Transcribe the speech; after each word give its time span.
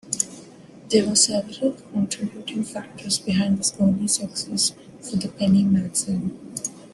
There 0.89 1.05
were 1.07 1.15
several 1.15 1.73
contributing 1.73 2.63
factors 2.63 3.19
behind 3.19 3.59
this 3.59 3.71
early 3.79 4.07
success 4.07 4.71
for 4.99 5.15
"The 5.15 5.27
Penny 5.29 5.61
Magazine". 5.63 6.39